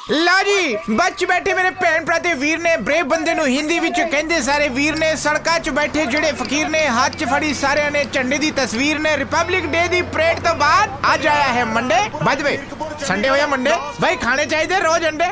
ਲਾ 0.00 0.42
ਜੀ 0.42 0.76
ਬੱਚ 0.90 1.24
ਬੈਠੇ 1.24 1.52
ਮੇਰੇ 1.54 1.70
ਭੈਣ 1.70 2.04
ਭਰਾ 2.04 2.18
ਤੇ 2.18 2.32
ਵੀਰ 2.34 2.58
ਨੇ, 2.58 2.76
ਬ੍ਰੇਵ 2.76 3.06
ਬੰਦੇ 3.06 3.34
ਨੂੰ 3.34 3.46
ਹਿੰਦੀ 3.46 3.78
ਵਿੱਚ 3.80 4.00
ਕਹਿੰਦੇ 4.00 4.40
ਸਾਰੇ 4.42 4.68
ਵੀਰ 4.68 4.96
ਨੇ, 4.96 5.14
ਸੜਕਾਂ 5.16 5.58
'ਚ 5.60 5.70
ਬੈਠੇ 5.70 6.04
ਜਿਹੜੇ 6.06 6.32
ਫਕੀਰ 6.32 6.68
ਨੇ, 6.68 6.86
ਹੱਥ 6.88 7.16
'ਚ 7.16 7.24
ਫੜੀ 7.24 7.52
ਸਾਰਿਆਂ 7.54 7.90
ਨੇ, 7.90 8.04
ਝੰਡੇ 8.12 8.38
ਦੀ 8.38 8.50
ਤਸਵੀਰ 8.50 8.98
ਨੇ 8.98 9.16
ਰਿਪਬਲਿਕ 9.16 9.66
ਡੇ 9.66 9.86
ਦੀ 9.88 10.00
ਪ੍ਰੇਡ 10.14 10.40
ਤੋਂ 10.44 10.54
ਬਾਅਦ 10.54 11.12
ਅੱਜ 11.14 11.26
ਆਇਆ 11.26 11.52
ਹੈ 11.52 11.64
ਮੰਡੇ 11.66 11.96
ਬਜਵੇ 12.22 12.58
ਸੰਡੇ 13.00 13.28
ਹੋਇਆ 13.28 13.46
ਮੰਡੇ 13.46 13.72
ਭਾਈ 14.00 14.16
ਖਾਣੇ 14.16 14.44
ਚਾਹੀਦੇ 14.46 14.78
ਰੋਜ਼ 14.80 15.06
ਅੰਡੇ? 15.08 15.24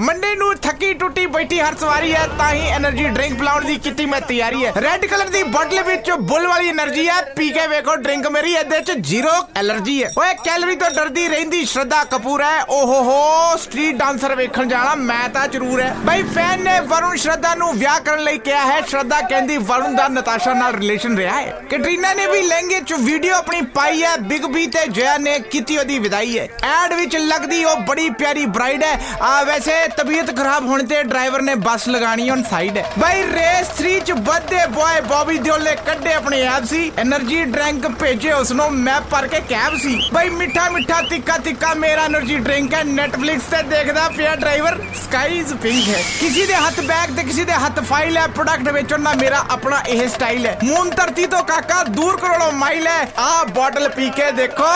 ਮੰਡੇ 0.00 0.34
ਨੂੰ 0.34 0.54
ਥੱਕੀ 0.56 0.92
ਟੁੱਟੀ 0.94 1.24
ਬੈਠੀ 1.26 1.60
ਹਰ 1.60 1.76
ਸਵਾਰੀ 1.76 2.12
ਹੈ, 2.14 2.26
ਤਾਂ 2.38 2.52
ਹੀ 2.52 2.68
એનર્ਜੀ 2.72 3.04
ਡਰਿੰਕ 3.06 3.38
ਪਲਾਉਣ 3.38 3.64
ਦੀ 3.64 3.76
ਕੀਤੀ 3.78 4.06
ਮੈਂ 4.06 4.20
ਤਿਆਰੀ 4.20 4.64
ਹੈ। 4.64 4.72
ਰੈੱਡ 4.82 5.06
ਕਲਰ 5.06 5.28
ਦੀ 5.28 5.42
ਬੋਤਲ 5.44 5.82
ਵਿੱਚ 5.82 6.10
ਬੁੱਲ 6.10 6.46
ਵਾਲੀ 6.46 6.70
એનર્ਜੀ 6.70 7.08
ਹੈ, 7.08 7.20
ਪੀ 7.36 7.48
ਕੇ 7.50 7.66
ਵੇਖੋ 7.66 7.96
ਡਰਿੰਕ 7.96 8.26
ਮੇਰੀ 8.28 8.52
ਇਹਦੇ 8.52 8.80
'ਚ 8.80 8.92
ਜ਼ੀਰੋ 9.00 9.32
ਐਲਰਜੀ 9.56 10.02
ਹੈ। 10.02 10.10
ਓਏ 10.18 10.34
ਕੈਲਰੀ 10.44 10.76
ਤੋਂ 10.76 10.90
ਡਰਦੀ 10.90 11.26
ਰਹਿੰਦੀ 11.28 11.64
ਸ਼ਰਧਾ 11.64 12.04
ਕਪੂਰ 12.12 12.42
ਹੈ 12.42 12.62
ਓਹੋ 12.62 13.02
ਹੋ 13.02 13.56
ਸਟਰੀਟ 13.56 13.99
ਡਾਂਸਰ 14.00 14.34
ਵੇਖਣ 14.34 14.68
ਜਾਣਾ, 14.68 14.94
ਮੈਂ 14.94 15.28
ਤਾਂ 15.28 15.48
ਜ਼ਰੂਰ 15.48 15.80
ਹੈ। 15.80 15.94
ਬਈ 15.98 16.22
ਫੈਨ 16.22 16.62
ਨੇ 16.62 16.78
ਵਰੁਣ 16.80 17.16
ਸ਼ਰਧਾ 17.16 17.54
ਨੂੰ 17.54 17.72
ਵਿਆਹ 17.78 18.00
ਕਰਨ 18.00 18.22
ਲਈ 18.22 18.38
ਕਿਹਾ 18.38 18.64
ਹੈ। 18.66 18.80
ਸ਼ਰਧਾ 18.80 19.20
ਕਹਿੰਦੀ, 19.20 19.56
ਵਰੁਣ 19.56 19.94
ਦਾ 19.94 20.08
ਨਤਾਸ਼ਾ 20.08 20.54
ਨਾਲ 20.54 20.74
ਰਿਲੇਸ਼ਨ 20.74 21.16
ਰਿਹਾ 21.16 21.40
ਹੈ। 21.40 21.50
ਕੈਟਰੀਨਾ 21.70 22.12
ਨੇ 22.14 22.26
ਵੀ 22.26 22.40
ਲਹਿੰਗੇ 22.42 22.80
'ਚ 22.80 22.92
ਵੀਡੀਓ 22.92 23.34
ਆਪਣੀ 23.34 23.60
ਪਾਈ 23.62 24.02
ਹੈ। 24.02 24.16
ਬਿਗ 24.16 24.46
ਬੀ 24.46 24.66
ਤੇ 24.66 24.86
ਜਯਾ 24.88 25.16
ਨੇ 25.18 25.38
ਕੀਤੀ 25.40 25.76
ਉਹਦੀ 25.78 25.98
ਵਿਦਾਈ 25.98 26.38
ਹੈ। 26.38 26.48
ਐਡ 26.62 26.92
ਵਿੱਚ 26.92 27.16
ਲੱਗਦੀ 27.16 27.64
ਉਹ 27.64 27.76
ਬੜੀ 27.76 28.08
ਪਿਆਰੀ 28.10 28.46
ਬ੍ਰਾਈਡ 28.46 28.84
ਹੈ। 28.84 28.98
ਆ 29.22 29.42
ਵੈਸੇ 29.42 29.74
ਤਬੀਅਤ 29.96 30.36
ਖਰਾਬ 30.36 30.66
ਹੋਣ 30.66 30.84
ਤੇ 30.84 31.02
ਡਰਾਈਵਰ 31.02 31.42
ਨੇ 31.42 31.54
ਬੱਸ 31.54 31.88
ਲਗਾਣੀ 31.88 32.30
ਔਨ 32.30 32.42
ਸਾਈਡ 32.42 32.78
ਹੈ। 32.78 32.84
ਬਈ 32.98 33.22
ਰੇਸ 33.32 33.68
3 33.78 33.98
'ਚ 34.00 34.12
ਵੱਧੇ 34.12 34.66
ਬॉय 34.70 35.00
ਬੌਬੀ 35.00 35.38
ਦਿਓਲੇ 35.38 35.76
ਕੱਢੇ 35.86 36.12
ਆਪਣੇ 36.12 36.40
ਐਪ 36.42 36.64
ਸੀ। 36.64 36.92
એનર્ਜੀ 37.02 37.44
ਡਰਿੰਕ 37.44 37.86
ਭੇਜੇ 37.88 38.32
ਉਸ 38.32 38.52
ਨੂੰ। 38.52 38.70
ਮੈਂ 38.72 39.00
ਭਰ 39.00 39.26
ਕੇ 39.26 39.40
ਕੈਬ 39.40 39.76
ਸੀ। 39.78 39.94
ਬਈ 40.14 40.28
ਮਿੱਠਾ 40.30 40.68
ਮਿੱਠਾ 40.70 41.02
ਤਿੱਕਾ 41.02 41.38
ਤਿੱਕਾ 41.38 41.74
ਮੇਰਾ 41.74 42.06
એનર્ਜੀ 42.06 42.38
ਡਰਿੰਕ 42.38 42.74
ਹੈ। 42.74 42.84
ਨੈਟਫਲਿਕਸ 42.84 43.42
ਤੇ 43.42 43.62
ਦੇਖ 43.62 43.89
ਦੇਖਦਾ 43.89 44.07
ਪਿਆ 44.09 44.35
ਡਰਾਈਵਰ 44.35 44.77
ਸਕਾਈਜ਼ 44.95 45.53
ਪਿੰਕ 45.53 45.87
ਹੈ 45.87 46.01
ਕਿਸੇ 46.19 46.45
ਦੇ 46.45 46.53
ਹੱਥ 46.55 46.79
ਬੈਗ 46.81 47.15
ਤੇ 47.15 47.23
ਕਿਸੇ 47.23 47.43
ਦੇ 47.45 47.53
ਹੱਥ 47.55 47.79
ਫਾਈਲ 47.81 48.17
ਹੈ 48.17 48.25
ਪ੍ਰੋਡਕਟ 48.29 48.69
ਵੇਚਣ 48.71 49.03
ਦਾ 49.03 49.13
ਮੇਰਾ 49.15 49.43
ਆਪਣਾ 49.51 49.81
ਇਹ 49.87 50.07
ਸਟਾਈਲ 50.09 50.45
ਹੈ 50.45 50.57
ਮੂਨ 50.63 50.89
ਧਰਤੀ 50.91 51.25
ਤੋਂ 51.25 51.43
ਕਾਕਾ 51.43 51.81
ਦੂਰ 51.89 52.17
ਕਰੋੜੋ 52.17 52.51
ਮਾਈਲ 52.53 52.87
ਹੈ 52.87 53.07
ਆ 53.19 53.43
ਬੋਟਲ 53.49 53.87
ਪੀ 53.89 54.09
ਕੇ 54.11 54.31
ਦੇਖੋ 54.33 54.71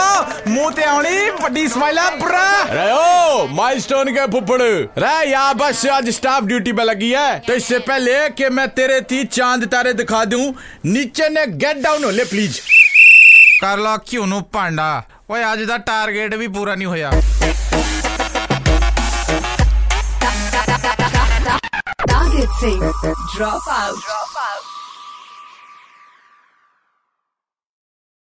ਮੂੰਹ 0.47 0.71
ਤੇ 0.71 0.83
ਆਉਣੀ 0.85 1.29
ਵੱਡੀ 1.41 1.67
ਸਮਾਈਲ 1.69 1.97
ਹੈ 1.99 2.09
ਬਰਾ 2.17 2.47
अरे 2.69 2.87
ओ 2.93 3.45
माइलस्टोन 3.51 4.09
के 4.11 4.25
फुफड़ 4.29 4.57
रे 4.99 5.13
यहाँ 5.25 5.53
बस 5.55 5.79
से 5.79 5.89
आज 5.91 6.09
स्टाफ 6.11 6.43
ड्यूटी 6.45 6.73
पे 6.73 6.85
लगी 6.85 7.09
है 7.13 7.29
तो 7.47 7.55
इससे 7.55 7.79
पहले 7.85 8.17
कि 8.33 8.49
मैं 8.51 8.67
तेरे 8.73 8.99
थी 9.07 9.23
चांद 9.31 9.65
तारे 9.69 9.93
दिखा 9.95 10.23
दूं 10.27 10.45
नीचे 10.89 11.29
ने 11.31 11.45
गेट 11.57 11.83
डाउन 11.83 12.03
हो 12.03 12.11
ले 12.13 12.25
प्लीज 12.27 12.61
ਕਰ 13.61 13.77
ਲਾ 13.77 13.95
ਕਿਉਂ 14.05 14.27
ਨੂੰ 14.27 14.43
ਭਾਂਡਾ 14.51 15.03
ਓਏ 15.29 15.43
ਅੱਜ 15.45 15.63
ਦਾ 15.63 15.77
ਟਾਰਗੇਟ 15.85 16.35
ਵੀ 16.35 16.47
ਪੂਰਾ 16.49 16.75
ਨਹੀਂ 16.75 16.87
Drop 22.64 22.96
out. 23.06 23.14
Drop 23.34 23.60
out. 23.68 24.33